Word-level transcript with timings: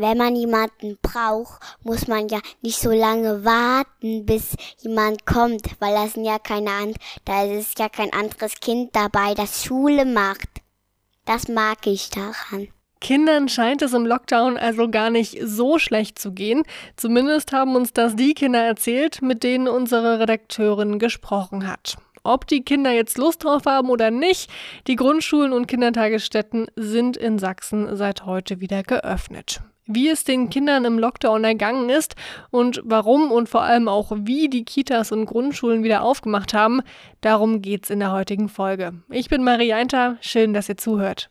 wenn 0.00 0.18
man 0.18 0.36
jemanden 0.36 0.98
braucht, 1.02 1.60
muss 1.82 2.08
man 2.08 2.28
ja 2.28 2.40
nicht 2.62 2.78
so 2.78 2.90
lange 2.90 3.44
warten, 3.44 4.26
bis 4.26 4.56
jemand 4.78 5.26
kommt, 5.26 5.62
weil 5.80 5.94
das 5.94 6.14
sind 6.14 6.24
ja 6.24 6.38
keine 6.38 6.70
and 6.70 6.96
da 7.24 7.44
ist 7.44 7.78
ja 7.78 7.88
kein 7.88 8.12
anderes 8.12 8.54
Kind 8.60 8.94
dabei, 8.94 9.34
das 9.34 9.64
Schule 9.64 10.04
macht. 10.04 10.48
Das 11.24 11.48
mag 11.48 11.86
ich 11.86 12.10
daran. 12.10 12.68
Kindern 13.00 13.48
scheint 13.48 13.80
es 13.80 13.94
im 13.94 14.04
Lockdown 14.04 14.58
also 14.58 14.90
gar 14.90 15.08
nicht 15.08 15.38
so 15.42 15.78
schlecht 15.78 16.18
zu 16.18 16.32
gehen. 16.32 16.64
Zumindest 16.96 17.52
haben 17.52 17.74
uns 17.74 17.94
das 17.94 18.14
die 18.14 18.34
Kinder 18.34 18.62
erzählt, 18.62 19.22
mit 19.22 19.42
denen 19.42 19.68
unsere 19.68 20.20
Redakteurin 20.20 20.98
gesprochen 20.98 21.66
hat. 21.66 21.96
Ob 22.22 22.46
die 22.46 22.62
Kinder 22.62 22.90
jetzt 22.92 23.16
Lust 23.16 23.44
drauf 23.44 23.62
haben 23.64 23.88
oder 23.88 24.10
nicht, 24.10 24.50
die 24.86 24.96
Grundschulen 24.96 25.54
und 25.54 25.66
Kindertagesstätten 25.66 26.66
sind 26.76 27.16
in 27.16 27.38
Sachsen 27.38 27.96
seit 27.96 28.26
heute 28.26 28.60
wieder 28.60 28.82
geöffnet. 28.82 29.62
Wie 29.92 30.08
es 30.08 30.22
den 30.22 30.50
Kindern 30.50 30.84
im 30.84 31.00
Lockdown 31.00 31.42
ergangen 31.42 31.90
ist 31.90 32.14
und 32.52 32.80
warum 32.84 33.32
und 33.32 33.48
vor 33.48 33.62
allem 33.62 33.88
auch 33.88 34.12
wie 34.14 34.48
die 34.48 34.64
Kitas 34.64 35.10
und 35.10 35.26
Grundschulen 35.26 35.82
wieder 35.82 36.02
aufgemacht 36.02 36.54
haben, 36.54 36.80
darum 37.20 37.60
geht's 37.60 37.90
in 37.90 37.98
der 37.98 38.12
heutigen 38.12 38.48
Folge. 38.48 38.92
Ich 39.10 39.28
bin 39.28 39.42
Marie 39.42 39.72
Einter, 39.72 40.16
schön, 40.20 40.54
dass 40.54 40.68
ihr 40.68 40.76
zuhört. 40.76 41.28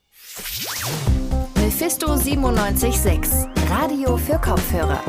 Mephisto 1.55 2.07
976, 2.07 3.47
Radio 3.69 4.17
für 4.17 4.37
Kopfhörer. 4.37 5.01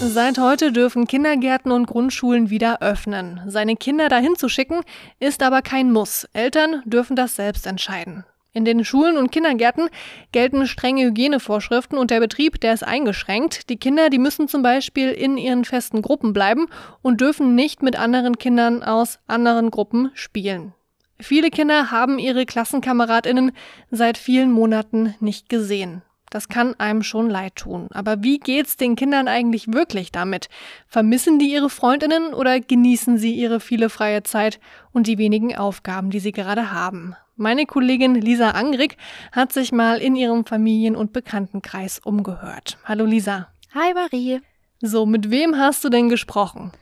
Seit 0.00 0.38
heute 0.38 0.72
dürfen 0.72 1.06
Kindergärten 1.06 1.70
und 1.70 1.86
Grundschulen 1.86 2.50
wieder 2.50 2.82
öffnen. 2.82 3.40
Seine 3.46 3.76
Kinder 3.76 4.08
dahin 4.08 4.34
zu 4.34 4.48
schicken, 4.48 4.80
ist 5.20 5.44
aber 5.44 5.62
kein 5.62 5.92
Muss. 5.92 6.26
Eltern 6.32 6.82
dürfen 6.86 7.14
das 7.14 7.36
selbst 7.36 7.64
entscheiden. 7.64 8.24
In 8.52 8.64
den 8.64 8.84
Schulen 8.84 9.18
und 9.18 9.30
Kindergärten 9.30 9.88
gelten 10.32 10.66
strenge 10.66 11.04
Hygienevorschriften 11.04 11.98
und 11.98 12.10
der 12.10 12.20
Betrieb, 12.20 12.60
der 12.60 12.72
ist 12.72 12.82
eingeschränkt. 12.82 13.68
Die 13.68 13.76
Kinder, 13.76 14.10
die 14.10 14.18
müssen 14.18 14.48
zum 14.48 14.62
Beispiel 14.62 15.10
in 15.10 15.36
ihren 15.36 15.64
festen 15.64 16.02
Gruppen 16.02 16.32
bleiben 16.32 16.66
und 17.02 17.20
dürfen 17.20 17.54
nicht 17.54 17.82
mit 17.82 17.98
anderen 17.98 18.38
Kindern 18.38 18.82
aus 18.82 19.18
anderen 19.26 19.70
Gruppen 19.70 20.10
spielen. 20.14 20.72
Viele 21.20 21.50
Kinder 21.50 21.90
haben 21.90 22.18
ihre 22.18 22.46
Klassenkameradinnen 22.46 23.52
seit 23.90 24.16
vielen 24.16 24.52
Monaten 24.52 25.14
nicht 25.20 25.48
gesehen. 25.48 26.02
Das 26.30 26.48
kann 26.48 26.74
einem 26.78 27.02
schon 27.02 27.30
leid 27.30 27.56
tun. 27.56 27.88
Aber 27.92 28.22
wie 28.22 28.38
geht's 28.38 28.76
den 28.76 28.96
Kindern 28.96 29.28
eigentlich 29.28 29.72
wirklich 29.72 30.12
damit? 30.12 30.48
Vermissen 30.86 31.38
die 31.38 31.50
ihre 31.50 31.70
Freundinnen 31.70 32.34
oder 32.34 32.60
genießen 32.60 33.18
sie 33.18 33.34
ihre 33.34 33.60
viele 33.60 33.88
freie 33.88 34.22
Zeit 34.22 34.60
und 34.92 35.06
die 35.06 35.18
wenigen 35.18 35.56
Aufgaben, 35.56 36.10
die 36.10 36.20
sie 36.20 36.32
gerade 36.32 36.70
haben? 36.72 37.14
Meine 37.36 37.66
Kollegin 37.66 38.16
Lisa 38.16 38.50
Angrig 38.50 38.96
hat 39.32 39.52
sich 39.52 39.70
mal 39.70 39.98
in 39.98 40.16
ihrem 40.16 40.44
Familien- 40.44 40.96
und 40.96 41.12
Bekanntenkreis 41.12 42.00
umgehört. 42.00 42.78
Hallo 42.84 43.04
Lisa. 43.04 43.48
Hi 43.72 43.94
Marie. 43.94 44.40
So, 44.80 45.06
mit 45.06 45.30
wem 45.30 45.56
hast 45.56 45.84
du 45.84 45.88
denn 45.88 46.08
gesprochen? 46.08 46.72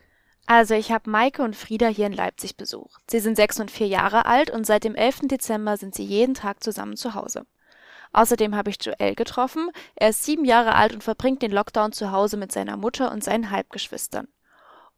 Also 0.47 0.74
ich 0.74 0.92
habe 0.92 1.11
Maike 1.11 1.42
und 1.42 1.56
Frieda 1.56 1.89
hier 1.89 2.06
in 2.06 2.12
Leipzig 2.12 2.56
besucht. 2.56 3.02
Sie 3.11 3.19
sind 3.19 3.36
sechs 3.36 3.58
und 3.58 3.70
vier 3.70 3.89
Jahre 3.89 4.27
alt 4.27 4.48
und 4.50 4.64
seit 4.64 4.84
dem 4.84 4.94
11. 4.94 5.22
Dezember 5.24 5.77
sind 5.77 5.94
sie 5.94 6.05
jeden 6.05 6.34
Tag 6.34 6.62
zusammen 6.62 6.97
zu 6.97 7.14
Hause. 7.14 7.47
Außerdem 8.12 8.54
habe 8.54 8.70
ich 8.70 8.78
Joel 8.80 9.14
getroffen. 9.14 9.70
Er 9.94 10.10
ist 10.10 10.24
sieben 10.24 10.44
Jahre 10.44 10.74
alt 10.74 10.94
und 10.94 11.04
verbringt 11.04 11.42
den 11.42 11.52
Lockdown 11.52 11.92
zu 11.92 12.12
Hause 12.12 12.36
mit 12.36 12.52
seiner 12.52 12.76
Mutter 12.76 13.12
und 13.12 13.24
seinen 13.24 13.50
Halbgeschwistern. 13.50 14.28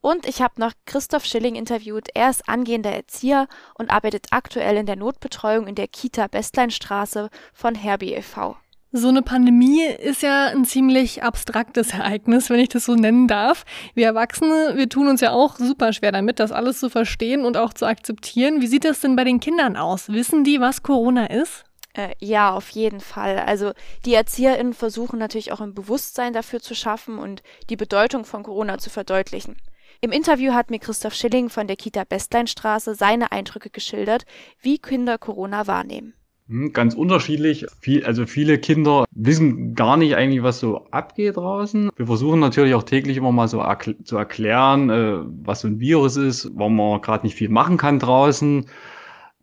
Und 0.01 0.27
ich 0.27 0.41
habe 0.41 0.61
noch 0.61 0.73
Christoph 0.87 1.25
Schilling 1.25 1.57
interviewt. 1.57 2.09
Er 2.15 2.31
ist 2.31 2.49
angehender 2.49 2.93
Erzieher 2.93 3.49
und 3.75 3.91
arbeitet 3.91 4.29
aktuell 4.31 4.77
in 4.77 4.87
der 4.87 4.97
Notbetreuung 4.97 5.67
in 5.67 5.75
der 5.75 5.89
Kita 5.89 6.29
Bestleinstraße 6.29 7.31
von 7.53 7.75
Herbie 7.75 8.15
e.V. 8.15 8.57
So 8.91 9.09
eine 9.09 9.21
Pandemie 9.21 9.85
ist 9.85 10.23
ja 10.23 10.47
ein 10.47 10.65
ziemlich 10.65 11.23
abstraktes 11.23 11.93
Ereignis, 11.93 12.49
wenn 12.49 12.59
ich 12.59 12.71
das 12.71 12.87
so 12.87 12.95
nennen 12.95 13.29
darf. 13.29 13.67
Wir 13.95 14.07
Erwachsene, 14.07 14.77
wir 14.77 14.89
tun 14.89 15.09
uns 15.09 15.21
ja 15.21 15.33
auch 15.33 15.57
super 15.59 15.93
schwer 15.93 16.11
damit, 16.11 16.41
das 16.41 16.53
alles 16.53 16.81
zu 16.81 16.89
verstehen 16.89 17.45
und 17.45 17.59
auch 17.59 17.75
zu 17.75 17.85
akzeptieren. 17.85 18.63
Wie 18.63 18.67
sieht 18.67 18.87
das 18.87 19.01
denn 19.01 19.15
bei 19.15 19.25
den 19.25 19.41
Kindern 19.41 19.77
aus? 19.77 20.09
Wissen 20.09 20.43
die, 20.43 20.61
was 20.61 20.83
Corona 20.83 21.27
ist? 21.27 21.65
Äh, 21.99 22.15
ja, 22.21 22.53
auf 22.53 22.71
jeden 22.71 23.01
Fall. 23.01 23.41
Also 23.41 23.73
die 24.05 24.15
ErzieherInnen 24.15 24.73
versuchen 24.73 25.19
natürlich 25.19 25.51
auch 25.51 25.61
ein 25.61 25.75
Bewusstsein 25.75 26.33
dafür 26.33 26.61
zu 26.61 26.77
schaffen 26.77 27.19
und 27.19 27.43
die 27.71 27.77
Bedeutung 27.77 28.25
von 28.25 28.45
Corona 28.45 28.79
zu 28.79 28.89
verdeutlichen. 28.89 29.57
Im 30.01 30.13
Interview 30.13 30.53
hat 30.53 30.71
mir 30.71 30.79
Christoph 30.79 31.15
Schilling 31.15 31.49
von 31.49 31.67
der 31.67 31.75
Kita 31.75 32.05
Bestleinstraße 32.05 32.95
seine 32.95 33.33
Eindrücke 33.33 33.69
geschildert, 33.71 34.27
wie 34.63 34.79
Kinder 34.79 35.19
Corona 35.19 35.67
wahrnehmen. 35.67 36.15
Hm, 36.47 36.73
ganz 36.73 36.95
unterschiedlich. 36.95 37.67
Also 38.05 38.27
viele 38.27 38.59
Kinder 38.59 39.05
wissen 39.11 39.75
gar 39.75 39.97
nicht 39.97 40.15
eigentlich, 40.15 40.45
was 40.45 40.61
so 40.61 40.87
abgeht 40.93 41.37
draußen. 41.37 41.91
Wir 41.97 42.07
versuchen 42.07 42.39
natürlich 42.39 42.75
auch 42.75 42.85
täglich 42.85 43.17
immer 43.17 43.33
mal 43.33 43.49
so 43.49 43.59
erkl 43.59 43.97
zu 44.05 44.17
erklären, 44.17 44.89
äh, 44.89 45.19
was 45.45 45.63
so 45.63 45.69
ein 45.69 45.81
Virus 45.81 46.17
ist, 46.17 46.49
warum 46.55 46.77
man 46.77 47.01
gerade 47.01 47.27
nicht 47.27 47.35
viel 47.35 47.49
machen 47.49 47.77
kann 47.77 47.99
draußen. 47.99 48.67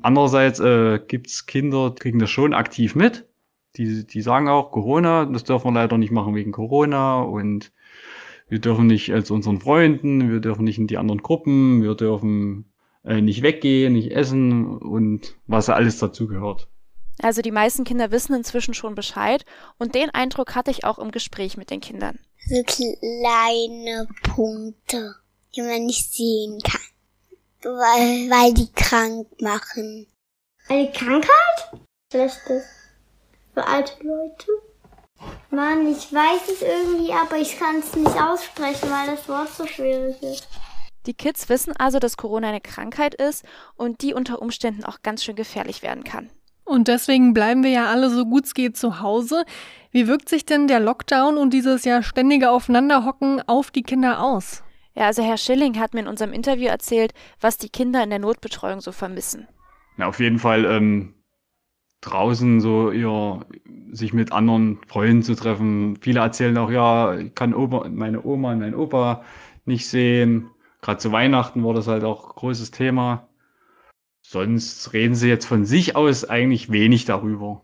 Andererseits 0.01 0.59
äh, 0.59 1.00
gibt 1.00 1.47
Kinder, 1.47 1.94
kriegen 1.97 2.19
das 2.19 2.29
schon 2.29 2.53
aktiv 2.53 2.95
mit. 2.95 3.28
Die, 3.78 4.06
die 4.06 4.22
sagen 4.22 4.47
auch, 4.47 4.72
Corona, 4.72 5.25
das 5.25 5.44
dürfen 5.44 5.73
wir 5.73 5.81
leider 5.81 5.97
nicht 5.97 6.11
machen 6.11 6.35
wegen 6.35 6.51
Corona 6.51 7.22
und 7.22 7.72
wir 8.47 8.59
dürfen 8.59 8.88
nicht 8.88 9.11
als 9.11 9.31
unseren 9.31 9.59
Freunden, 9.59 10.31
wir 10.31 10.39
dürfen 10.39 10.63
nicht 10.63 10.78
in 10.78 10.88
die 10.88 10.97
anderen 10.97 11.22
Gruppen, 11.22 11.81
wir 11.81 11.95
dürfen 11.95 12.72
äh, 13.03 13.22
nicht 13.22 13.41
weggehen, 13.41 13.94
nicht 13.94 14.11
essen 14.11 14.78
und 14.78 15.35
was 15.47 15.69
alles 15.69 16.00
dazu 16.00 16.28
gehört. 16.28 16.67
Also 17.22 17.41
die 17.41 17.51
meisten 17.51 17.85
Kinder 17.85 18.11
wissen 18.11 18.35
inzwischen 18.35 18.73
schon 18.73 18.94
Bescheid 18.94 19.45
und 19.78 19.95
den 19.95 20.09
Eindruck 20.09 20.53
hatte 20.55 20.72
ich 20.72 20.84
auch 20.84 21.00
im 21.00 21.11
Gespräch 21.11 21.57
mit 21.57 21.69
den 21.69 21.79
Kindern. 21.79 22.19
So 22.45 22.61
kleine 22.63 24.07
Punkte, 24.23 25.16
die 25.55 25.61
man 25.61 25.85
nicht 25.85 26.13
sehen 26.13 26.59
kann 26.63 26.81
weil, 27.69 28.29
weil 28.29 28.53
die 28.53 28.71
krank 28.73 29.27
machen. 29.41 30.07
Eine 30.67 30.91
Krankheit? 30.91 31.81
Schlechtes. 32.11 32.63
Für 33.53 33.65
alte 33.65 33.93
Leute? 34.03 34.47
Mann, 35.49 35.87
ich 35.87 36.13
weiß 36.13 36.49
es 36.49 36.61
irgendwie, 36.61 37.13
aber 37.13 37.37
ich 37.37 37.57
kann 37.57 37.77
es 37.79 37.95
nicht 37.95 38.21
aussprechen, 38.21 38.89
weil 38.89 39.15
das 39.15 39.27
Wort 39.29 39.49
so 39.49 39.65
schwierig 39.65 40.21
ist. 40.21 40.47
Die 41.05 41.13
Kids 41.13 41.49
wissen 41.49 41.73
also, 41.77 41.99
dass 41.99 42.17
Corona 42.17 42.49
eine 42.49 42.61
Krankheit 42.61 43.15
ist 43.15 43.45
und 43.75 44.01
die 44.01 44.13
unter 44.13 44.41
Umständen 44.41 44.83
auch 44.83 45.01
ganz 45.03 45.23
schön 45.23 45.35
gefährlich 45.35 45.83
werden 45.83 46.03
kann. 46.03 46.29
Und 46.65 46.87
deswegen 46.87 47.33
bleiben 47.33 47.63
wir 47.63 47.69
ja 47.69 47.85
alle 47.85 48.09
so 48.09 48.25
gut 48.25 48.45
es 48.45 48.55
geht 48.55 48.75
zu 48.75 48.99
Hause. 48.99 49.45
Wie 49.91 50.07
wirkt 50.07 50.29
sich 50.29 50.45
denn 50.45 50.67
der 50.67 50.79
Lockdown 50.79 51.37
und 51.37 51.53
dieses 51.53 51.85
ja 51.85 52.01
ständige 52.01 52.49
Aufeinanderhocken 52.49 53.47
auf 53.47 53.69
die 53.69 53.83
Kinder 53.83 54.21
aus? 54.21 54.64
Ja, 54.95 55.07
also 55.07 55.22
Herr 55.23 55.38
Schilling 55.38 55.78
hat 55.79 55.94
mir 55.94 56.00
in 56.01 56.07
unserem 56.07 56.31
Interview 56.31 56.67
erzählt, 56.67 57.13
was 57.41 57.57
die 57.57 57.69
Kinder 57.69 58.01
in 58.03 58.09
der 58.09 58.19
Notbetreuung 58.19 58.79
so 58.79 58.91
vermissen. 58.94 59.47
Ja, 59.97 60.07
auf 60.07 60.19
jeden 60.19 60.39
Fall 60.39 60.66
ähm, 60.66 61.13
draußen 62.01 62.61
so 62.61 62.91
ihr 62.91 63.45
sich 63.91 64.13
mit 64.13 64.31
anderen 64.31 64.79
Freunden 64.88 65.23
zu 65.23 65.35
treffen. 65.35 65.97
Viele 66.01 66.22
erzählen 66.22 66.57
auch, 66.57 66.72
ja, 66.72 67.16
ich 67.17 67.35
kann 67.35 67.53
Opa, 67.53 67.89
meine 67.89 68.23
Oma 68.23 68.53
und 68.53 68.59
mein 68.59 68.75
Opa 68.75 69.23
nicht 69.66 69.88
sehen. 69.88 70.50
Gerade 70.81 71.00
zu 71.00 71.11
Weihnachten 71.11 71.63
war 71.63 71.73
das 71.73 71.88
halt 71.88 72.03
auch 72.03 72.35
großes 72.35 72.72
Thema. 72.72 73.28
Sonst 74.22 74.94
reden 74.94 75.16
sie 75.16 75.29
jetzt 75.29 75.45
von 75.45 75.66
sich 75.66 75.95
aus 75.95 76.25
eigentlich 76.25 76.72
wenig 76.72 77.05
darüber. 77.05 77.61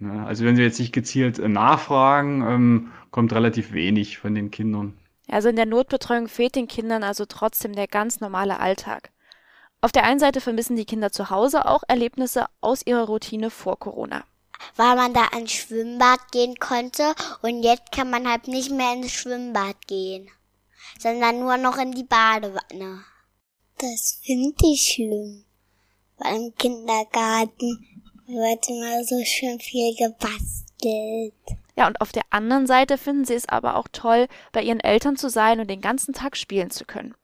Ja, 0.00 0.24
also 0.24 0.44
wenn 0.44 0.56
sie 0.56 0.62
jetzt 0.62 0.80
nicht 0.80 0.92
gezielt 0.92 1.38
äh, 1.38 1.48
nachfragen, 1.48 2.42
ähm, 2.42 2.90
kommt 3.10 3.32
relativ 3.32 3.72
wenig 3.72 4.18
von 4.18 4.34
den 4.34 4.50
Kindern. 4.50 4.94
Also 5.30 5.48
in 5.48 5.56
der 5.56 5.66
Notbetreuung 5.66 6.28
fehlt 6.28 6.56
den 6.56 6.66
Kindern 6.66 7.04
also 7.04 7.24
trotzdem 7.24 7.74
der 7.74 7.86
ganz 7.86 8.20
normale 8.20 8.58
Alltag. 8.58 9.12
Auf 9.80 9.92
der 9.92 10.04
einen 10.04 10.20
Seite 10.20 10.40
vermissen 10.40 10.76
die 10.76 10.84
Kinder 10.84 11.12
zu 11.12 11.30
Hause 11.30 11.66
auch 11.66 11.82
Erlebnisse 11.88 12.46
aus 12.60 12.84
ihrer 12.84 13.06
Routine 13.06 13.50
vor 13.50 13.78
Corona. 13.78 14.24
Weil 14.76 14.96
man 14.96 15.14
da 15.14 15.28
ans 15.32 15.52
Schwimmbad 15.52 16.32
gehen 16.32 16.56
konnte 16.56 17.14
und 17.42 17.62
jetzt 17.62 17.92
kann 17.92 18.10
man 18.10 18.28
halt 18.28 18.46
nicht 18.48 18.70
mehr 18.70 18.92
ins 18.92 19.12
Schwimmbad 19.12 19.86
gehen, 19.86 20.28
sondern 20.98 21.40
nur 21.40 21.56
noch 21.56 21.78
in 21.78 21.92
die 21.92 22.04
Badewanne. 22.04 23.04
Das 23.78 24.20
finde 24.22 24.66
ich 24.66 24.92
schlimm. 24.92 25.44
Weil 26.18 26.36
im 26.36 26.54
Kindergarten 26.56 27.86
wird 28.26 28.68
immer 28.68 29.02
so 29.04 29.24
schön 29.24 29.58
viel 29.60 29.96
gebastelt. 29.96 31.34
Ja, 31.80 31.86
und 31.86 32.02
auf 32.02 32.12
der 32.12 32.24
anderen 32.28 32.66
Seite 32.66 32.98
finden 32.98 33.24
sie 33.24 33.32
es 33.32 33.48
aber 33.48 33.76
auch 33.76 33.88
toll, 33.90 34.26
bei 34.52 34.60
ihren 34.60 34.80
Eltern 34.80 35.16
zu 35.16 35.30
sein 35.30 35.60
und 35.60 35.70
den 35.70 35.80
ganzen 35.80 36.12
Tag 36.12 36.36
spielen 36.36 36.70
zu 36.70 36.84
können. 36.84 37.14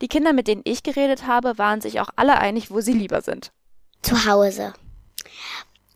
Die 0.00 0.06
Kinder, 0.06 0.32
mit 0.32 0.46
denen 0.46 0.62
ich 0.62 0.84
geredet 0.84 1.26
habe, 1.26 1.58
waren 1.58 1.80
sich 1.80 1.98
auch 1.98 2.10
alle 2.14 2.38
einig, 2.38 2.70
wo 2.70 2.80
sie 2.80 2.92
lieber 2.92 3.22
sind. 3.22 3.50
Zu 4.02 4.24
Hause. 4.24 4.72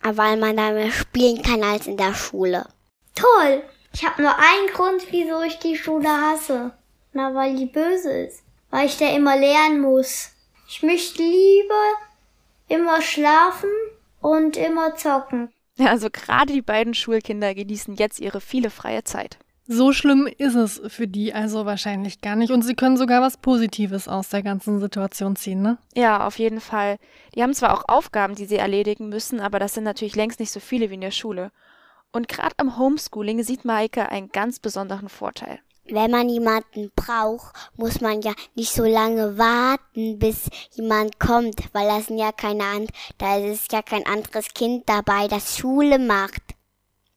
Weil 0.03 0.37
man 0.37 0.57
da 0.57 0.73
mehr 0.73 0.91
spielen 0.91 1.43
kann 1.43 1.63
als 1.63 1.87
in 1.87 1.97
der 1.97 2.13
Schule. 2.13 2.67
Toll! 3.15 3.63
Ich 3.93 4.05
habe 4.05 4.21
nur 4.21 4.37
einen 4.37 4.67
Grund, 4.75 5.03
wieso 5.13 5.41
ich 5.43 5.61
die 5.61 5.77
Schule 5.77 6.09
hasse. 6.09 6.73
Na, 7.13 7.33
weil 7.37 7.55
die 7.55 7.67
böse 7.67 8.11
ist. 8.11 8.43
Weil 8.71 8.87
ich 8.87 8.99
da 8.99 9.15
immer 9.15 9.37
lernen 9.37 9.81
muss. 9.81 10.33
Ich 10.67 10.83
möchte 10.83 11.23
lieber 11.23 11.85
immer 12.67 13.01
schlafen 13.01 13.71
und 14.21 14.57
immer 14.57 14.97
zocken. 14.97 15.53
Ja, 15.77 15.87
also 15.91 16.09
gerade 16.11 16.53
die 16.53 16.63
beiden 16.63 16.95
Schulkinder 16.95 17.55
genießen 17.55 17.97
jetzt 17.97 18.21
ihre 18.21 18.41
viele 18.41 18.71
freie 18.71 19.05
Zeit. 19.05 19.39
So 19.69 19.93
schlimm 19.93 20.29
ist 20.39 20.57
es 20.57 20.83
für 20.89 21.07
die 21.07 21.33
also 21.33 21.67
wahrscheinlich 21.67 22.21
gar 22.21 22.35
nicht. 22.35 22.51
Und 22.51 22.63
sie 22.63 22.75
können 22.75 22.97
sogar 22.97 23.23
was 23.23 23.37
Positives 23.37 24.09
aus 24.09 24.29
der 24.29 24.43
ganzen 24.43 24.81
Situation 24.81 25.37
ziehen, 25.37 25.63
ne? 25.63 25.79
Ja, 25.95 26.27
auf 26.27 26.39
jeden 26.39 26.61
Fall. 26.61 26.99
Die 27.35 27.43
haben 27.43 27.55
zwar 27.55 27.73
auch 27.73 27.85
Aufgaben, 27.89 28.35
die 28.35 28.47
sie 28.47 28.57
erledigen 28.57 29.09
müssen, 29.09 29.41
aber 29.41 29.61
das 29.61 29.75
sind 29.75 29.85
natürlich 29.85 30.17
längst 30.17 30.41
nicht 30.41 30.51
so 30.51 30.59
viele 30.59 30.91
wie 30.91 30.95
in 30.95 31.01
der 31.01 31.13
Schule. 31.13 31.53
Und 32.11 32.29
gerade 32.29 32.55
am 32.59 32.77
Homeschooling 32.77 33.43
sieht 33.45 33.65
Maike 33.65 34.09
einen 34.11 34.31
ganz 34.31 34.59
besonderen 34.59 35.09
Vorteil. 35.09 35.61
Wenn 35.85 36.11
man 36.13 36.29
jemanden 36.29 36.93
braucht, 36.95 37.55
muss 37.77 38.01
man 38.01 38.23
ja 38.23 38.33
nicht 38.55 38.73
so 38.73 38.85
lange 38.85 39.37
warten, 39.37 40.19
bis 40.19 40.49
jemand 40.73 41.19
kommt, 41.19 41.57
weil 41.73 41.89
das 41.89 42.07
sind 42.07 42.19
ja 42.19 42.31
keine 42.33 42.65
and 42.65 42.91
da 43.19 43.37
ist 43.39 43.73
ja 43.73 43.83
kein 43.83 44.07
anderes 44.07 44.49
Kind 44.55 44.89
dabei, 44.89 45.27
das 45.29 45.59
Schule 45.59 45.99
macht. 45.99 46.43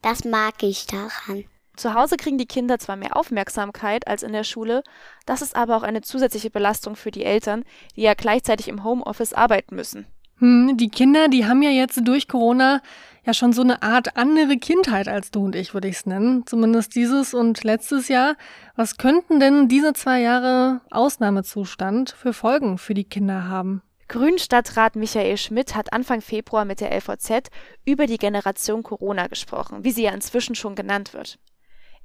Das 0.02 0.24
mag 0.24 0.62
ich 0.64 0.88
daran. 0.88 1.46
Zu 1.76 1.94
Hause 1.94 2.16
kriegen 2.16 2.38
die 2.38 2.48
Kinder 2.48 2.80
zwar 2.80 2.96
mehr 2.96 3.16
Aufmerksamkeit 3.18 4.08
als 4.08 4.24
in 4.24 4.32
der 4.32 4.44
Schule, 4.44 4.82
das 5.26 5.42
ist 5.42 5.56
aber 5.56 5.76
auch 5.78 5.84
eine 5.84 6.02
zusätzliche 6.02 6.50
Belastung 6.50 6.96
für 6.96 7.12
die 7.12 7.26
Eltern, 7.26 7.66
die 7.96 8.02
ja 8.02 8.14
gleichzeitig 8.14 8.68
im 8.68 8.84
Homeoffice 8.84 9.34
arbeiten 9.34 9.76
müssen. 9.76 10.08
Hm, 10.40 10.78
die 10.78 10.90
Kinder, 10.90 11.28
die 11.28 11.46
haben 11.46 11.62
ja 11.62 11.70
jetzt 11.70 12.02
durch 12.06 12.28
Corona 12.28 12.82
ja 13.26 13.34
schon 13.34 13.54
so 13.54 13.62
eine 13.62 13.82
Art 13.82 14.18
andere 14.18 14.58
Kindheit 14.58 15.08
als 15.08 15.32
du 15.32 15.46
und 15.46 15.56
ich, 15.56 15.74
würde 15.74 15.88
ich 15.88 15.96
es 15.96 16.06
nennen. 16.06 16.46
Zumindest 16.46 16.96
dieses 16.96 17.34
und 17.34 17.64
letztes 17.64 18.08
Jahr. 18.08 18.36
Was 18.76 18.98
könnten 18.98 19.40
denn 19.40 19.68
diese 19.68 19.94
zwei 19.94 20.22
Jahre 20.22 20.82
Ausnahmezustand 20.92 22.12
für 22.12 22.34
Folgen 22.34 22.78
für 22.78 22.94
die 22.94 23.06
Kinder 23.06 23.48
haben? 23.48 23.82
Grünstadtrat 24.08 24.96
Michael 24.96 25.38
Schmidt 25.38 25.76
hat 25.76 25.92
Anfang 25.92 26.22
Februar 26.22 26.64
mit 26.64 26.80
der 26.80 26.96
LVZ 26.96 27.50
über 27.86 28.06
die 28.06 28.20
Generation 28.20 28.84
Corona 28.84 29.26
gesprochen, 29.28 29.84
wie 29.84 29.92
sie 29.92 30.04
ja 30.04 30.12
inzwischen 30.12 30.54
schon 30.54 30.76
genannt 30.76 31.14
wird. 31.14 31.40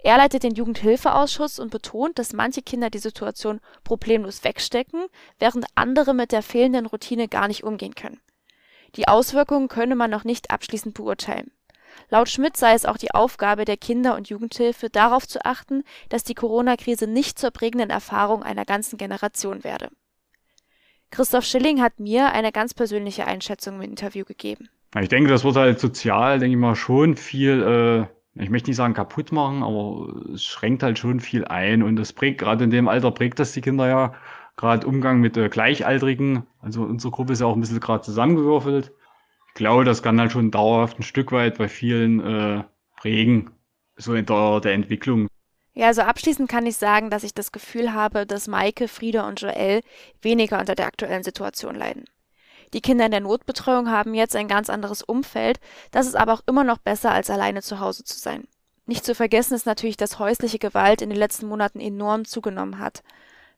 Er 0.02 0.16
leitet 0.16 0.42
den 0.42 0.54
Jugendhilfeausschuss 0.54 1.58
und 1.58 1.70
betont, 1.70 2.18
dass 2.18 2.32
manche 2.32 2.62
Kinder 2.62 2.90
die 2.90 2.98
Situation 2.98 3.60
problemlos 3.84 4.44
wegstecken, 4.44 5.04
während 5.38 5.66
andere 5.74 6.14
mit 6.14 6.32
der 6.32 6.42
fehlenden 6.42 6.86
Routine 6.86 7.28
gar 7.28 7.48
nicht 7.48 7.64
umgehen 7.64 7.94
können. 7.94 8.20
Die 8.96 9.08
Auswirkungen 9.08 9.68
könne 9.68 9.94
man 9.94 10.10
noch 10.10 10.24
nicht 10.24 10.50
abschließend 10.50 10.94
beurteilen. 10.94 11.52
Laut 12.08 12.28
Schmidt 12.28 12.56
sei 12.56 12.74
es 12.74 12.86
auch 12.86 12.96
die 12.96 13.12
Aufgabe 13.12 13.64
der 13.64 13.76
Kinder- 13.76 14.16
und 14.16 14.28
Jugendhilfe, 14.28 14.90
darauf 14.90 15.28
zu 15.28 15.44
achten, 15.44 15.84
dass 16.08 16.24
die 16.24 16.34
Corona-Krise 16.34 17.06
nicht 17.06 17.38
zur 17.38 17.50
prägenden 17.50 17.90
Erfahrung 17.90 18.42
einer 18.42 18.64
ganzen 18.64 18.96
Generation 18.96 19.64
werde. 19.64 19.90
Christoph 21.10 21.44
Schilling 21.44 21.82
hat 21.82 21.98
mir 21.98 22.32
eine 22.32 22.52
ganz 22.52 22.72
persönliche 22.72 23.26
Einschätzung 23.26 23.76
im 23.76 23.82
Interview 23.82 24.24
gegeben. 24.24 24.70
Ich 24.98 25.08
denke, 25.08 25.30
das 25.30 25.44
wird 25.44 25.56
halt 25.56 25.78
sozial, 25.78 26.38
denke 26.38 26.56
ich 26.56 26.60
mal, 26.60 26.74
schon 26.74 27.16
viel 27.16 28.08
äh, 28.08 28.19
ich 28.34 28.50
möchte 28.50 28.70
nicht 28.70 28.76
sagen 28.76 28.94
kaputt 28.94 29.32
machen, 29.32 29.62
aber 29.62 30.32
es 30.32 30.44
schränkt 30.44 30.82
halt 30.82 30.98
schon 30.98 31.20
viel 31.20 31.44
ein 31.44 31.82
und 31.82 31.96
das 31.96 32.12
prägt, 32.12 32.38
gerade 32.38 32.64
in 32.64 32.70
dem 32.70 32.88
Alter 32.88 33.10
prägt 33.10 33.38
das 33.38 33.52
die 33.52 33.60
Kinder 33.60 33.88
ja, 33.88 34.14
gerade 34.56 34.86
Umgang 34.86 35.20
mit 35.20 35.36
äh, 35.36 35.48
Gleichaltrigen, 35.48 36.46
also 36.60 36.82
unsere 36.82 37.10
Gruppe 37.10 37.32
ist 37.32 37.40
ja 37.40 37.46
auch 37.46 37.54
ein 37.54 37.60
bisschen 37.60 37.80
gerade 37.80 38.02
zusammengewürfelt. 38.02 38.92
Ich 39.48 39.54
glaube, 39.54 39.84
das 39.84 40.02
kann 40.02 40.20
halt 40.20 40.32
schon 40.32 40.50
dauerhaft 40.50 40.98
ein 40.98 41.02
Stück 41.02 41.32
weit 41.32 41.58
bei 41.58 41.68
vielen 41.68 42.20
äh, 42.20 42.64
prägen, 42.96 43.50
so 43.96 44.14
in 44.14 44.26
der, 44.26 44.60
der 44.60 44.74
Entwicklung. 44.74 45.28
Ja, 45.72 45.86
also 45.86 46.02
abschließend 46.02 46.48
kann 46.48 46.66
ich 46.66 46.76
sagen, 46.76 47.10
dass 47.10 47.24
ich 47.24 47.34
das 47.34 47.52
Gefühl 47.52 47.92
habe, 47.92 48.26
dass 48.26 48.48
Maike, 48.48 48.86
Frieda 48.86 49.26
und 49.26 49.40
Joel 49.40 49.80
weniger 50.20 50.60
unter 50.60 50.74
der 50.74 50.86
aktuellen 50.86 51.22
Situation 51.22 51.74
leiden. 51.74 52.04
Die 52.72 52.80
Kinder 52.80 53.06
in 53.06 53.10
der 53.10 53.20
Notbetreuung 53.20 53.90
haben 53.90 54.14
jetzt 54.14 54.36
ein 54.36 54.48
ganz 54.48 54.70
anderes 54.70 55.02
Umfeld, 55.02 55.58
das 55.90 56.06
ist 56.06 56.16
aber 56.16 56.34
auch 56.34 56.42
immer 56.46 56.64
noch 56.64 56.78
besser, 56.78 57.10
als 57.10 57.30
alleine 57.30 57.62
zu 57.62 57.80
Hause 57.80 58.04
zu 58.04 58.18
sein. 58.18 58.46
Nicht 58.86 59.04
zu 59.04 59.14
vergessen 59.14 59.54
ist 59.54 59.66
natürlich, 59.66 59.96
dass 59.96 60.18
häusliche 60.18 60.58
Gewalt 60.58 61.02
in 61.02 61.10
den 61.10 61.18
letzten 61.18 61.46
Monaten 61.46 61.80
enorm 61.80 62.24
zugenommen 62.24 62.78
hat. 62.78 63.02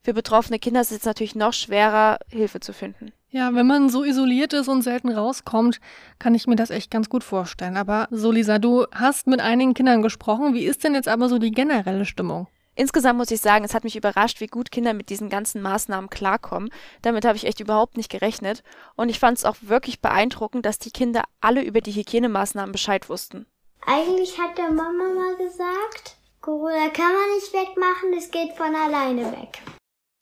Für 0.03 0.15
betroffene 0.15 0.59
Kinder 0.59 0.81
ist 0.81 0.93
es 0.93 1.05
natürlich 1.05 1.35
noch 1.35 1.53
schwerer, 1.53 2.19
Hilfe 2.29 2.61
zu 2.61 2.73
finden. 2.73 3.13
Ja, 3.31 3.55
wenn 3.55 3.67
man 3.67 3.89
so 3.89 4.05
isoliert 4.05 4.53
ist 4.53 4.69
und 4.69 4.83
selten 4.83 5.11
rauskommt, 5.11 5.81
kann 6.19 6.35
ich 6.35 6.47
mir 6.47 6.57
das 6.57 6.71
echt 6.71 6.91
ganz 6.91 7.09
gut 7.09 7.25
vorstellen. 7.25 7.79
Aber 7.79 8.09
so, 8.11 8.31
Lisa, 8.31 8.59
du 8.59 8.87
hast 8.93 9.27
mit 9.27 9.41
einigen 9.41 9.73
Kindern 9.73 10.03
gesprochen. 10.03 10.53
Wie 10.53 10.65
ist 10.65 10.85
denn 10.85 10.95
jetzt 10.95 11.09
aber 11.09 11.31
so 11.31 11.39
die 11.39 11.53
generelle 11.53 12.05
Stimmung? 12.05 12.49
Insgesamt 12.75 13.19
muss 13.19 13.31
ich 13.31 13.41
sagen, 13.41 13.65
es 13.65 13.75
hat 13.75 13.85
mich 13.85 13.97
überrascht, 13.97 14.41
wie 14.41 14.47
gut 14.47 14.71
Kinder 14.71 14.95
mit 14.95 15.11
diesen 15.11 15.29
ganzen 15.29 15.61
Maßnahmen 15.61 16.09
klarkommen. 16.09 16.71
Damit 17.03 17.25
habe 17.25 17.37
ich 17.37 17.45
echt 17.45 17.61
überhaupt 17.61 17.97
nicht 17.99 18.11
gerechnet. 18.11 18.63
Und 18.97 19.11
ich 19.11 19.19
fand 19.19 19.37
es 19.37 19.45
auch 19.45 19.57
wirklich 19.61 20.01
beeindruckend, 20.01 20.65
dass 20.65 20.79
die 20.79 20.91
Kinder 20.91 21.25
alle 21.41 21.63
über 21.63 21.83
die 21.83 21.93
Hygienemaßnahmen 21.93 22.73
Bescheid 22.73 23.11
wussten. 23.11 23.47
Eigentlich 23.85 24.39
hat 24.39 24.57
der 24.57 24.71
Mama 24.71 25.05
mal 25.15 25.37
gesagt, 25.37 26.17
Corona 26.41 26.89
kann 26.89 27.13
man 27.13 27.35
nicht 27.35 27.53
wegmachen, 27.53 28.15
es 28.17 28.31
geht 28.31 28.53
von 28.57 28.75
alleine 28.75 29.31
weg. 29.33 29.61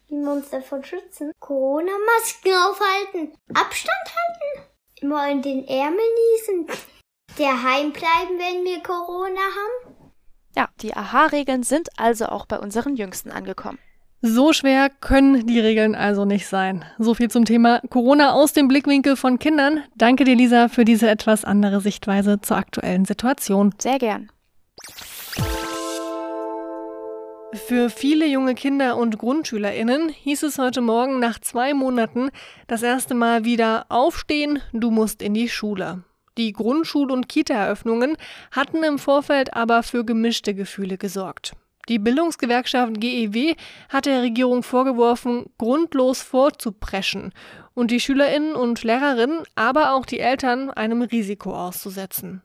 Wie 0.09 0.17
wir 0.17 0.33
uns 0.33 0.51
davon 0.51 0.83
schützen? 0.83 1.31
Corona-Masken 1.39 2.53
aufhalten, 2.53 3.33
Abstand 3.55 4.07
halten, 4.07 4.69
immer 5.03 5.29
in 5.29 5.43
den 5.43 5.69
Ärmel 5.69 6.01
niesen, 6.35 6.67
daheim 7.39 7.93
bleiben, 7.93 8.39
wenn 8.39 8.65
wir 8.65 8.83
Corona 8.83 9.41
haben 9.41 9.90
ja, 10.57 10.69
die 10.81 10.95
Aha-Regeln 10.95 11.63
sind 11.63 11.89
also 11.97 12.27
auch 12.27 12.47
bei 12.47 12.59
unseren 12.59 12.97
Jüngsten 12.97 13.31
angekommen. 13.31 13.79
So 14.23 14.53
schwer 14.53 14.91
können 14.91 15.47
die 15.47 15.61
Regeln 15.61 15.95
also 15.95 16.27
nicht 16.27 16.47
sein. 16.47 16.85
So 16.99 17.15
viel 17.15 17.31
zum 17.31 17.47
Thema 17.47 17.81
Corona 17.89 18.33
aus 18.33 18.53
dem 18.53 18.69
Blickwinkel 18.69 19.17
von 19.17 19.39
Kindern. 19.39 19.83
Danke 19.97 20.25
dir, 20.25 20.37
Lisa, 20.37 20.69
für 20.69 20.85
diese 20.85 21.09
etwas 21.09 21.47
andere 21.47 21.81
Sichtweise 21.81 22.39
zur 22.41 22.59
aktuellen 22.59 23.07
Situation. 23.07 23.75
Sehr 23.79 23.99
gern. 23.99 24.31
Für 27.55 27.89
viele 27.89 28.27
junge 28.27 28.55
Kinder 28.55 28.97
und 28.99 29.19
GrundschülerInnen 29.19 30.11
hieß 30.11 30.43
es 30.43 30.59
heute 30.59 30.83
Morgen 30.83 31.19
nach 31.19 31.39
zwei 31.41 31.73
Monaten 31.73 32.31
das 32.67 32.83
erste 32.83 33.15
Mal 33.15 33.45
wieder 33.45 33.87
aufstehen, 33.89 34.61
du 34.73 34.91
musst 34.91 35.23
in 35.23 35.33
die 35.33 35.49
Schule. 35.49 36.05
Die 36.39 36.53
Grundschul- 36.53 37.11
und 37.11 37.29
Kita-Eröffnungen 37.29 38.17
hatten 38.51 38.83
im 38.83 38.99
Vorfeld 38.99 39.55
aber 39.55 39.83
für 39.83 40.05
gemischte 40.05 40.55
Gefühle 40.55 40.99
gesorgt. 40.99 41.55
Die 41.89 41.99
Bildungsgewerkschaft 41.99 43.01
GEW 43.01 43.57
hat 43.89 44.07
der 44.07 44.23
Regierung 44.23 44.63
vorgeworfen, 44.63 45.47
grundlos 45.59 46.23
vorzupreschen 46.23 47.33
und 47.75 47.91
die 47.91 48.01
Schülerinnen 48.01 48.55
und 48.55 48.85
Lehrerinnen, 48.85 49.43
aber 49.57 49.95
auch 49.95 50.07
die 50.07 50.21
Eltern 50.21 50.71
einem 50.71 51.03
Risiko 51.03 51.53
auszusetzen. 51.53 52.43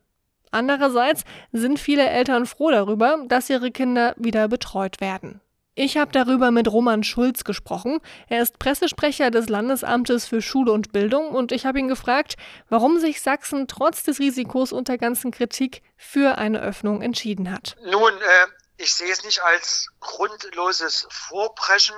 Andererseits 0.52 1.26
sind 1.52 1.80
viele 1.80 2.10
Eltern 2.10 2.46
froh 2.46 2.72
darüber, 2.72 3.24
dass 3.27 3.50
ihre 3.50 3.72
Kinder 3.72 4.15
wieder 4.18 4.48
betreut 4.48 5.01
werden. 5.01 5.42
Ich 5.77 5.98
habe 5.98 6.10
darüber 6.13 6.51
mit 6.51 6.70
Roman 6.70 7.03
Schulz 7.03 7.44
gesprochen. 7.44 8.00
Er 8.29 8.41
ist 8.41 8.60
Pressesprecher 8.60 9.29
des 9.29 9.50
Landesamtes 9.50 10.25
für 10.25 10.41
Schule 10.41 10.72
und 10.72 10.94
Bildung 10.94 11.32
und 11.32 11.51
ich 11.51 11.65
habe 11.65 11.79
ihn 11.79 11.89
gefragt, 11.89 12.36
warum 12.70 12.98
sich 12.98 13.22
Sachsen 13.22 13.67
trotz 13.67 14.03
des 14.03 14.20
Risikos 14.20 14.72
und 14.72 14.88
der 14.88 14.98
ganzen 14.98 15.32
Kritik 15.32 15.84
für 15.98 16.38
eine 16.38 16.62
Öffnung 16.62 17.01
entschieden 17.01 17.51
hat. 17.51 17.75
Nun, 17.84 18.13
äh, 18.22 18.48
ich 18.77 18.96
sehe 18.96 19.12
es 19.12 19.25
nicht 19.25 19.44
als 19.44 19.89
grundloses 20.00 21.08
Vorpreschen. 21.10 21.96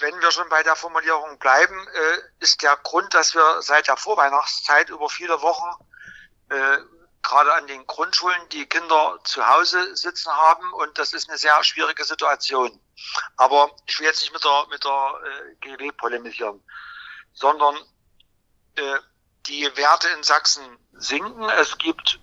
Wenn 0.00 0.20
wir 0.20 0.32
schon 0.32 0.48
bei 0.48 0.64
der 0.64 0.74
Formulierung 0.74 1.38
bleiben, 1.38 1.78
äh, 1.86 2.42
ist 2.42 2.62
der 2.62 2.76
Grund, 2.82 3.14
dass 3.14 3.32
wir 3.32 3.62
seit 3.62 3.86
der 3.86 3.96
Vorweihnachtszeit 3.96 4.90
über 4.90 5.08
viele 5.08 5.40
Wochen 5.40 5.84
äh, 6.50 6.78
gerade 7.22 7.52
an 7.54 7.66
den 7.66 7.86
Grundschulen 7.86 8.48
die 8.50 8.66
Kinder 8.66 9.18
zu 9.24 9.46
Hause 9.46 9.96
sitzen 9.96 10.30
haben 10.32 10.72
und 10.74 10.96
das 10.98 11.12
ist 11.12 11.28
eine 11.28 11.38
sehr 11.38 11.62
schwierige 11.64 12.04
Situation. 12.04 12.80
Aber 13.36 13.70
ich 13.86 13.98
will 13.98 14.06
jetzt 14.06 14.20
nicht 14.20 14.32
mit 14.32 14.44
der, 14.44 14.66
mit 14.70 14.84
der 14.84 15.20
äh, 15.24 15.54
GW 15.76 15.92
polemisieren, 15.92 16.62
sondern 17.32 17.76
äh, 18.76 18.98
die 19.46 19.64
Werte 19.76 20.08
in 20.08 20.22
Sachsen 20.22 20.78
sinken. 20.92 21.48
Es 21.50 21.78
gibt 21.78 22.20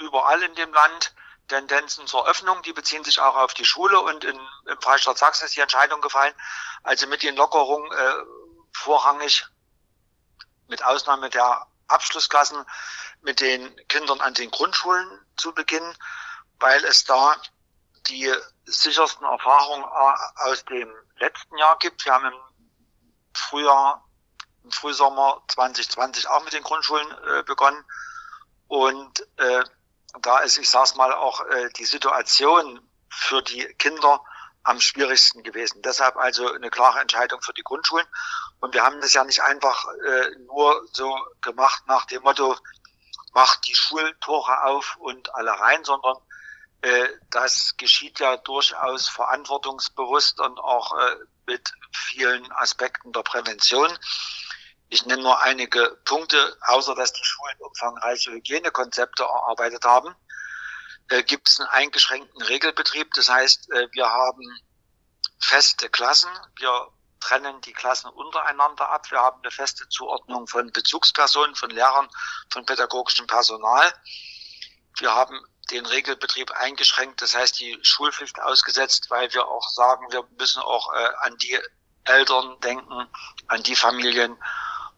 überall 0.00 0.42
in 0.42 0.54
dem 0.54 0.72
Land 0.72 1.14
Tendenzen 1.48 2.06
zur 2.06 2.28
Öffnung, 2.28 2.62
die 2.62 2.72
beziehen 2.72 3.04
sich 3.04 3.20
auch 3.20 3.34
auf 3.34 3.54
die 3.54 3.64
Schule 3.64 3.98
und 4.00 4.22
in, 4.24 4.38
im 4.66 4.80
Freistaat 4.80 5.18
Sachsen 5.18 5.46
ist 5.46 5.56
die 5.56 5.60
Entscheidung 5.60 6.00
gefallen, 6.00 6.34
also 6.82 7.06
mit 7.06 7.22
den 7.22 7.36
Lockerungen 7.36 7.90
äh, 7.90 8.14
vorrangig, 8.72 9.46
mit 10.68 10.84
Ausnahme 10.84 11.30
der 11.30 11.66
Abschlussklassen, 11.88 12.64
mit 13.22 13.40
den 13.40 13.74
Kindern 13.88 14.20
an 14.20 14.34
den 14.34 14.50
Grundschulen 14.50 15.06
zu 15.36 15.52
beginnen, 15.52 15.94
weil 16.60 16.84
es 16.84 17.04
da 17.04 17.36
die 18.08 18.32
sichersten 18.64 19.24
Erfahrungen 19.24 19.84
aus 20.36 20.64
dem 20.66 20.92
letzten 21.18 21.56
Jahr 21.58 21.78
gibt. 21.78 22.04
Wir 22.04 22.12
haben 22.12 22.26
im 22.26 22.40
Frühjahr, 23.34 24.04
im 24.64 24.72
Frühsommer 24.72 25.42
2020 25.48 26.28
auch 26.28 26.44
mit 26.44 26.52
den 26.52 26.62
Grundschulen 26.62 27.06
äh, 27.10 27.42
begonnen. 27.42 27.84
Und 28.66 29.26
äh, 29.38 29.64
da 30.20 30.38
ist, 30.40 30.58
ich 30.58 30.68
sag's 30.68 30.94
mal, 30.94 31.12
auch 31.12 31.44
äh, 31.46 31.70
die 31.76 31.84
Situation 31.84 32.80
für 33.10 33.42
die 33.42 33.64
Kinder 33.74 34.22
am 34.62 34.80
schwierigsten 34.80 35.42
gewesen. 35.42 35.80
Deshalb 35.82 36.16
also 36.16 36.52
eine 36.52 36.70
klare 36.70 37.00
Entscheidung 37.00 37.40
für 37.40 37.54
die 37.54 37.62
Grundschulen. 37.62 38.06
Und 38.60 38.74
wir 38.74 38.82
haben 38.82 39.00
das 39.00 39.14
ja 39.14 39.24
nicht 39.24 39.42
einfach 39.42 39.84
äh, 40.04 40.30
nur 40.46 40.86
so 40.92 41.16
gemacht 41.40 41.84
nach 41.86 42.04
dem 42.06 42.22
Motto, 42.22 42.56
macht 43.32 43.66
die 43.66 43.74
Schultore 43.74 44.64
auf 44.64 44.96
und 44.98 45.34
alle 45.34 45.50
rein, 45.50 45.84
sondern 45.84 46.16
äh, 46.82 47.08
das 47.30 47.76
geschieht 47.76 48.20
ja 48.20 48.36
durchaus 48.36 49.08
verantwortungsbewusst 49.08 50.40
und 50.40 50.58
auch 50.58 50.96
äh, 50.96 51.16
mit 51.46 51.72
vielen 51.92 52.50
Aspekten 52.52 53.12
der 53.12 53.22
Prävention. 53.22 53.90
Ich 54.88 55.04
nenne 55.04 55.22
nur 55.22 55.40
einige 55.42 55.98
Punkte, 56.04 56.56
außer 56.62 56.94
dass 56.94 57.12
die 57.12 57.24
Schulen 57.24 57.56
umfangreiche 57.60 58.30
Hygienekonzepte 58.30 59.24
erarbeitet 59.24 59.84
haben, 59.84 60.14
äh, 61.10 61.22
gibt 61.22 61.48
es 61.48 61.60
einen 61.60 61.68
eingeschränkten 61.70 62.42
Regelbetrieb. 62.42 63.12
Das 63.14 63.28
heißt, 63.28 63.70
äh, 63.72 63.88
wir 63.92 64.08
haben 64.08 64.42
feste 65.40 65.88
Klassen, 65.88 66.30
wir 66.56 66.88
trennen 67.20 67.60
die 67.62 67.72
Klassen 67.72 68.08
untereinander 68.10 68.88
ab, 68.90 69.10
wir 69.10 69.18
haben 69.18 69.40
eine 69.42 69.50
feste 69.50 69.88
Zuordnung 69.88 70.46
von 70.46 70.70
Bezugspersonen, 70.72 71.54
von 71.54 71.70
Lehrern, 71.70 72.08
von 72.50 72.64
pädagogischem 72.64 73.26
Personal. 73.26 73.92
Wir 74.98 75.14
haben 75.14 75.40
den 75.70 75.86
Regelbetrieb 75.86 76.50
eingeschränkt, 76.52 77.20
das 77.20 77.34
heißt 77.34 77.58
die 77.60 77.78
Schulpflicht 77.82 78.40
ausgesetzt, 78.40 79.10
weil 79.10 79.32
wir 79.34 79.46
auch 79.46 79.68
sagen, 79.68 80.10
wir 80.10 80.26
müssen 80.38 80.62
auch 80.62 80.92
äh, 80.92 81.10
an 81.20 81.36
die 81.38 81.58
Eltern 82.04 82.58
denken, 82.60 83.06
an 83.48 83.62
die 83.62 83.76
Familien, 83.76 84.36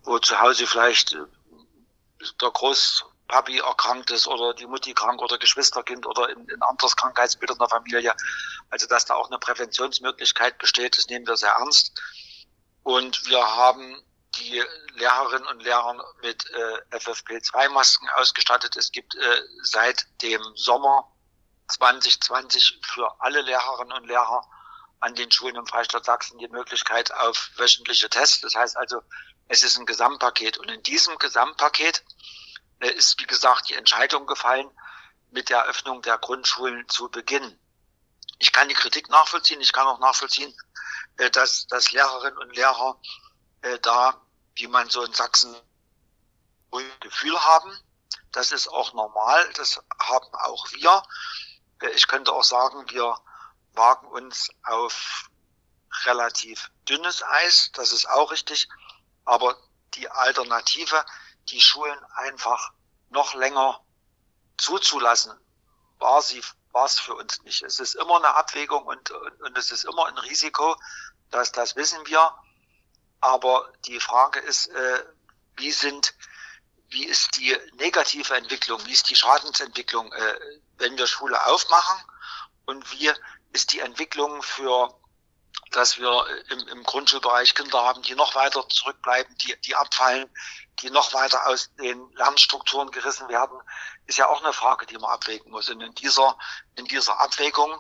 wo 0.03 0.19
zu 0.19 0.41
Hause 0.41 0.67
vielleicht 0.67 1.13
äh, 1.13 1.27
der 2.41 2.51
Großpapi 3.31 3.59
erkrankt 3.59 4.11
ist 4.11 4.27
oder 4.27 4.55
die 4.55 4.67
Mutti 4.67 4.93
krank 4.93 5.23
oder 5.23 5.39
Geschwisterkind 5.39 6.07
oder 6.07 6.29
in, 6.31 6.49
in 6.49 6.63
anderes 6.63 6.97
Krankheitsbild 6.97 7.53
in 7.53 7.59
der 7.59 7.69
Familie. 7.69 8.15
Also 8.71 8.87
dass 8.87 9.05
da 9.05 9.15
auch 9.15 9.29
eine 9.29 9.39
Präventionsmöglichkeit 9.39 10.59
besteht, 10.59 10.99
das 10.99 11.07
nehmen 11.07 11.27
wir 11.27 11.37
sehr 11.37 11.53
ernst. 11.53 12.01
Und 12.83 13.27
wir 13.29 13.57
haben 13.57 14.03
die 14.37 14.63
Lehrerinnen 14.95 15.47
und 15.49 15.63
Lehrer 15.63 16.05
mit 16.23 16.45
äh, 16.51 16.97
FFP2-Masken 16.97 18.09
ausgestattet. 18.17 18.77
Es 18.77 18.91
gibt 18.93 19.15
äh, 19.15 19.43
seit 19.63 20.07
dem 20.23 20.43
Sommer 20.55 21.11
2020 21.69 22.81
für 22.83 23.21
alle 23.21 23.43
Lehrerinnen 23.43 23.93
und 23.93 24.07
Lehrer 24.07 24.43
an 25.01 25.15
den 25.15 25.31
Schulen 25.31 25.57
im 25.57 25.67
Freistaat 25.67 26.05
Sachsen 26.05 26.39
die 26.39 26.49
Möglichkeit 26.49 27.13
auf 27.13 27.51
wöchentliche 27.57 28.09
Tests. 28.09 28.41
Das 28.41 28.55
heißt 28.55 28.77
also, 28.77 29.03
es 29.49 29.63
ist 29.63 29.79
ein 29.79 29.87
Gesamtpaket. 29.87 30.59
Und 30.59 30.71
in 30.71 30.83
diesem 30.83 31.17
Gesamtpaket 31.19 32.05
ist, 32.81 33.21
wie 33.21 33.27
gesagt, 33.27 33.69
die 33.69 33.75
Entscheidung 33.75 34.27
gefallen, 34.27 34.71
mit 35.31 35.49
der 35.49 35.65
Öffnung 35.65 36.03
der 36.03 36.19
Grundschulen 36.19 36.89
zu 36.89 37.09
beginnen. 37.09 37.59
Ich 38.39 38.53
kann 38.53 38.69
die 38.69 38.75
Kritik 38.75 39.09
nachvollziehen. 39.11 39.61
Ich 39.61 39.73
kann 39.73 39.87
auch 39.87 40.01
nachvollziehen, 40.01 40.53
äh, 41.19 41.31
dass, 41.31 41.67
dass 41.67 41.93
Lehrerinnen 41.93 42.39
und 42.39 42.57
Lehrer 42.57 42.99
äh, 43.63 43.79
da, 43.81 44.21
wie 44.55 44.67
man 44.67 44.89
so 44.89 45.05
in 45.05 45.13
Sachsen 45.13 45.55
Gefühl 47.01 47.39
haben. 47.39 47.77
Das 48.33 48.53
ist 48.53 48.69
auch 48.69 48.93
normal. 48.95 49.53
Das 49.55 49.83
haben 49.99 50.35
auch 50.35 50.71
wir. 50.73 51.03
Äh, 51.83 51.91
ich 51.91 52.07
könnte 52.07 52.33
auch 52.33 52.45
sagen, 52.45 52.89
wir 52.91 53.17
wagen 53.73 54.07
uns 54.09 54.51
auf 54.65 55.29
relativ 56.05 56.71
dünnes 56.89 57.23
Eis. 57.23 57.71
Das 57.75 57.93
ist 57.93 58.09
auch 58.09 58.31
richtig. 58.31 58.69
Aber 59.25 59.57
die 59.95 60.09
Alternative, 60.09 61.05
die 61.49 61.61
Schulen 61.61 61.99
einfach 62.15 62.73
noch 63.11 63.35
länger 63.35 63.81
zuzulassen, 64.57 65.33
war 65.99 66.23
sie 66.23 66.43
war 66.73 66.87
es 66.87 66.99
für 66.99 67.15
uns 67.15 67.43
nicht. 67.43 67.63
Es 67.63 67.81
ist 67.81 67.95
immer 67.95 68.17
eine 68.17 68.35
Abwägung 68.35 68.85
und, 68.85 69.11
und, 69.11 69.43
und 69.43 69.59
es 69.59 69.71
ist 69.71 69.85
immer 69.85 70.07
ein 70.07 70.19
Risiko, 70.19 70.77
dass 71.31 71.53
das 71.53 71.77
wissen 71.77 72.07
wir. 72.07 72.33
Aber 73.21 73.73
die 73.87 74.01
Frage 74.01 74.41
ist, 74.41 74.69
äh, 74.69 75.05
wie 75.57 75.73
sind, 75.73 76.15
wie 76.89 77.05
ist 77.05 77.37
die 77.37 77.57
negative 77.75 78.35
Entwicklung, 78.35 78.85
wie 78.87 78.93
ist 78.93 79.11
die 79.11 79.17
Schadensentwicklung, 79.17 80.13
äh, 80.13 80.41
wenn 80.79 80.97
wir 80.97 81.07
Schule 81.07 81.45
aufmachen 81.47 82.03
und 82.67 82.91
wie 82.93 83.13
ist 83.53 83.73
die 83.73 83.81
Entwicklung 83.81 84.43
für, 84.43 84.95
dass 85.71 85.99
wir 85.99 86.25
im, 86.51 86.69
im 86.69 86.83
Grundschulbereich 86.83 87.55
Kinder 87.55 87.83
haben, 87.83 88.03
die 88.03 88.15
noch 88.15 88.35
weiter 88.35 88.69
zurückbleiben, 88.69 89.35
die, 89.39 89.55
die 89.61 89.77
abfallen, 89.77 90.29
die 90.81 90.91
noch 90.91 91.13
weiter 91.15 91.47
aus 91.47 91.71
den 91.77 92.11
Lernstrukturen 92.15 92.91
gerissen 92.91 93.29
werden, 93.29 93.59
ist 94.07 94.19
ja 94.19 94.29
auch 94.29 94.43
eine 94.43 94.53
Frage, 94.53 94.87
die 94.87 94.99
man 94.99 95.11
abwägen 95.11 95.51
muss. 95.51 95.69
Und 95.69 95.81
in 95.81 95.95
dieser, 95.95 96.37
in 96.77 96.87
dieser 96.87 97.21
Abwägung 97.21 97.73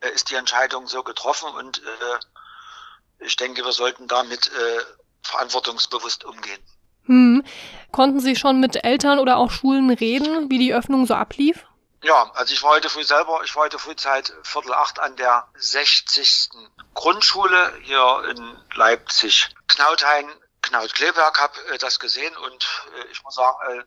äh, 0.00 0.10
ist 0.10 0.30
die 0.30 0.36
Entscheidung 0.36 0.86
so 0.86 1.02
getroffen 1.02 1.48
und 1.54 1.78
äh, 1.78 3.24
ich 3.24 3.36
denke, 3.36 3.64
wir 3.64 3.72
sollten 3.72 4.08
damit 4.08 4.48
äh, 4.48 4.80
verantwortungsbewusst 5.22 6.24
umgehen. 6.24 6.62
Hm. 7.06 7.44
Konnten 7.92 8.20
Sie 8.20 8.36
schon 8.36 8.60
mit 8.60 8.82
Eltern 8.82 9.18
oder 9.18 9.36
auch 9.36 9.50
Schulen 9.50 9.90
reden, 9.90 10.50
wie 10.50 10.58
die 10.58 10.74
Öffnung 10.74 11.06
so 11.06 11.14
ablief? 11.14 11.66
Ja, 12.04 12.30
also 12.34 12.52
ich 12.52 12.62
war 12.62 12.72
heute 12.72 12.90
früh 12.90 13.02
selber, 13.02 13.40
ich 13.44 13.56
war 13.56 13.62
heute 13.62 13.78
früh 13.78 13.94
Viertel 13.96 14.74
acht 14.74 14.98
an 14.98 15.16
der 15.16 15.48
60. 15.54 16.50
Grundschule 16.92 17.80
hier 17.82 18.24
in 18.28 18.62
Leipzig. 18.74 19.48
Knauthain, 19.68 20.30
Knaut-Kleberg 20.60 21.40
habe 21.40 21.58
äh, 21.68 21.78
das 21.78 21.98
gesehen 21.98 22.36
und 22.36 22.68
äh, 22.94 23.06
ich 23.06 23.22
muss 23.22 23.36
sagen, 23.36 23.56
äh, 23.70 23.84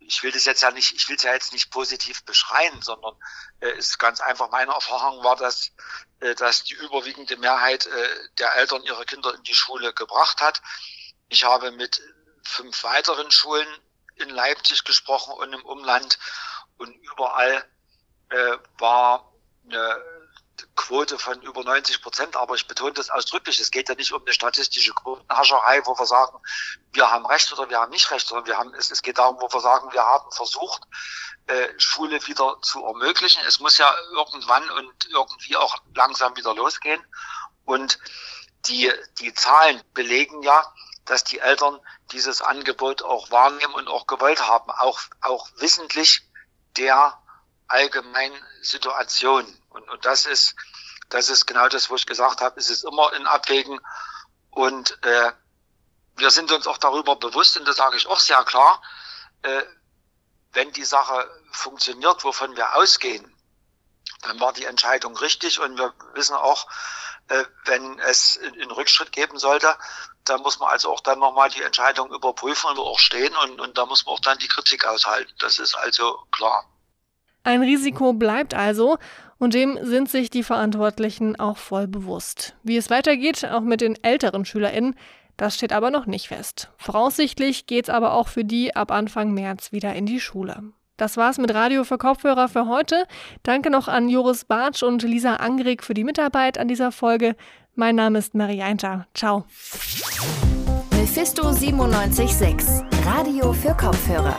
ich 0.00 0.22
will 0.22 0.32
das 0.32 0.46
jetzt 0.46 0.62
ja 0.62 0.70
nicht, 0.70 0.92
ich 0.92 1.10
will 1.10 1.16
es 1.16 1.22
ja 1.24 1.34
jetzt 1.34 1.52
nicht 1.52 1.70
positiv 1.70 2.24
beschreien, 2.24 2.80
sondern 2.80 3.14
äh, 3.60 3.76
ist 3.76 3.98
ganz 3.98 4.22
einfach 4.22 4.48
meine 4.48 4.72
Erfahrung 4.72 5.22
war, 5.22 5.36
dass, 5.36 5.72
äh, 6.20 6.34
dass 6.36 6.64
die 6.64 6.72
überwiegende 6.72 7.36
Mehrheit 7.36 7.84
äh, 7.84 8.28
der 8.38 8.54
Eltern 8.54 8.82
ihre 8.84 9.04
Kinder 9.04 9.34
in 9.34 9.42
die 9.42 9.54
Schule 9.54 9.92
gebracht 9.92 10.40
hat. 10.40 10.62
Ich 11.28 11.44
habe 11.44 11.70
mit 11.72 12.00
fünf 12.42 12.82
weiteren 12.82 13.30
Schulen 13.30 13.68
in 14.14 14.30
Leipzig 14.30 14.84
gesprochen 14.84 15.34
und 15.34 15.52
im 15.52 15.64
Umland 15.66 16.18
und 16.78 16.94
überall 16.94 17.64
äh, 18.30 18.56
war 18.78 19.32
eine 19.68 20.02
Quote 20.74 21.18
von 21.18 21.40
über 21.42 21.62
90 21.62 22.02
Prozent, 22.02 22.36
aber 22.36 22.54
ich 22.54 22.66
betone 22.66 22.92
das 22.92 23.10
ausdrücklich. 23.10 23.60
Es 23.60 23.70
geht 23.70 23.88
ja 23.88 23.94
nicht 23.94 24.12
um 24.12 24.22
eine 24.22 24.32
statistische 24.32 24.92
Quotenhascherei, 24.92 25.84
wo 25.84 25.98
wir 25.98 26.06
sagen, 26.06 26.38
wir 26.92 27.10
haben 27.10 27.26
Recht 27.26 27.52
oder 27.52 27.68
wir 27.68 27.78
haben 27.78 27.90
nicht 27.90 28.10
Recht, 28.10 28.26
sondern 28.26 28.46
wir 28.46 28.56
haben, 28.56 28.74
es, 28.74 28.90
es 28.90 29.02
geht 29.02 29.18
darum, 29.18 29.36
wo 29.40 29.52
wir 29.52 29.60
sagen, 29.60 29.92
wir 29.92 30.02
haben 30.02 30.30
versucht, 30.32 30.82
äh, 31.46 31.68
Schule 31.78 32.26
wieder 32.26 32.58
zu 32.62 32.84
ermöglichen. 32.84 33.42
Es 33.46 33.60
muss 33.60 33.78
ja 33.78 33.92
irgendwann 34.12 34.68
und 34.70 35.08
irgendwie 35.10 35.56
auch 35.56 35.78
langsam 35.94 36.36
wieder 36.36 36.54
losgehen. 36.54 37.04
Und 37.64 37.98
die, 38.66 38.90
die 39.20 39.34
Zahlen 39.34 39.82
belegen 39.94 40.42
ja, 40.42 40.72
dass 41.04 41.24
die 41.24 41.38
Eltern 41.38 41.80
dieses 42.12 42.42
Angebot 42.42 43.02
auch 43.02 43.30
wahrnehmen 43.30 43.74
und 43.74 43.88
auch 43.88 44.06
gewollt 44.06 44.46
haben, 44.46 44.70
auch, 44.70 45.00
auch 45.22 45.48
wissentlich 45.56 46.27
der 46.78 47.18
allgemeinen 47.66 48.40
Situation. 48.62 49.46
Und, 49.70 49.88
und 49.88 50.04
das 50.04 50.26
ist, 50.26 50.54
das 51.08 51.28
ist 51.28 51.46
genau 51.46 51.68
das, 51.68 51.90
wo 51.90 51.96
ich 51.96 52.06
gesagt 52.06 52.40
habe, 52.40 52.58
es 52.58 52.70
ist 52.70 52.84
immer 52.84 53.12
in 53.14 53.26
Abwägen 53.26 53.78
und 54.50 55.02
äh, 55.04 55.32
wir 56.16 56.30
sind 56.30 56.50
uns 56.50 56.66
auch 56.66 56.78
darüber 56.78 57.16
bewusst, 57.16 57.56
und 57.56 57.66
das 57.66 57.76
sage 57.76 57.96
ich 57.96 58.06
auch 58.06 58.18
sehr 58.18 58.42
klar, 58.44 58.82
äh, 59.42 59.62
wenn 60.52 60.72
die 60.72 60.84
Sache 60.84 61.30
funktioniert, 61.52 62.24
wovon 62.24 62.56
wir 62.56 62.74
ausgehen, 62.76 63.34
dann 64.22 64.40
war 64.40 64.52
die 64.52 64.64
Entscheidung 64.64 65.16
richtig 65.16 65.60
und 65.60 65.78
wir 65.78 65.94
wissen 66.14 66.34
auch, 66.34 66.66
wenn 67.64 67.98
es 68.00 68.38
einen 68.42 68.70
Rückschritt 68.70 69.12
geben 69.12 69.38
sollte, 69.38 69.68
dann 70.24 70.40
muss 70.42 70.58
man 70.58 70.70
also 70.70 70.90
auch 70.90 71.00
dann 71.00 71.18
nochmal 71.18 71.50
die 71.50 71.62
Entscheidung 71.62 72.12
überprüfen 72.12 72.70
und 72.70 72.78
auch 72.78 72.98
stehen 72.98 73.34
und, 73.44 73.60
und 73.60 73.78
da 73.78 73.86
muss 73.86 74.04
man 74.04 74.14
auch 74.14 74.20
dann 74.20 74.38
die 74.38 74.48
Kritik 74.48 74.86
aushalten. 74.86 75.32
Das 75.38 75.58
ist 75.58 75.74
also 75.76 76.18
klar. 76.32 76.64
Ein 77.44 77.62
Risiko 77.62 78.12
bleibt 78.12 78.54
also 78.54 78.98
und 79.38 79.54
dem 79.54 79.78
sind 79.82 80.10
sich 80.10 80.30
die 80.30 80.42
Verantwortlichen 80.42 81.38
auch 81.38 81.56
voll 81.56 81.86
bewusst. 81.86 82.54
Wie 82.62 82.76
es 82.76 82.90
weitergeht, 82.90 83.44
auch 83.44 83.60
mit 83.60 83.80
den 83.80 84.02
älteren 84.02 84.44
SchülerInnen, 84.44 84.96
das 85.36 85.54
steht 85.54 85.72
aber 85.72 85.90
noch 85.90 86.06
nicht 86.06 86.28
fest. 86.28 86.68
Voraussichtlich 86.78 87.66
geht's 87.66 87.88
aber 87.88 88.12
auch 88.12 88.28
für 88.28 88.44
die 88.44 88.74
ab 88.74 88.90
Anfang 88.90 89.32
März 89.32 89.70
wieder 89.70 89.94
in 89.94 90.04
die 90.04 90.20
Schule. 90.20 90.72
Das 90.98 91.16
war's 91.16 91.38
mit 91.38 91.54
Radio 91.54 91.84
für 91.84 91.96
Kopfhörer 91.96 92.48
für 92.48 92.66
heute. 92.66 93.06
Danke 93.44 93.70
noch 93.70 93.88
an 93.88 94.08
Joris 94.08 94.44
Bartsch 94.44 94.82
und 94.82 95.02
Lisa 95.02 95.36
Angrig 95.36 95.82
für 95.82 95.94
die 95.94 96.04
Mitarbeit 96.04 96.58
an 96.58 96.68
dieser 96.68 96.92
Folge. 96.92 97.36
Mein 97.74 97.94
Name 97.94 98.18
ist 98.18 98.34
Marie 98.34 98.62
Einter. 98.62 99.06
Ciao. 99.14 99.44
Mephisto 100.90 101.44
976, 101.44 102.84
Radio 103.06 103.52
für 103.52 103.74
Kopfhörer. 103.74 104.36